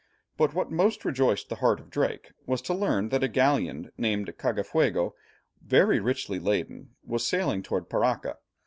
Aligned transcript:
But 0.35 0.55
what 0.55 0.71
most 0.71 1.05
rejoiced 1.05 1.49
the 1.49 1.57
heart 1.57 1.79
of 1.79 1.91
Drake 1.91 2.31
was 2.47 2.59
to 2.63 2.73
learn 2.73 3.09
that 3.09 3.23
a 3.23 3.27
galleon 3.27 3.91
named 3.99 4.29
the 4.29 4.33
Cagafuego, 4.33 5.11
very 5.63 5.99
richly 5.99 6.39
laden, 6.39 6.95
was 7.03 7.27
sailing 7.27 7.61
towards 7.61 7.87
Paraca. 7.87 8.37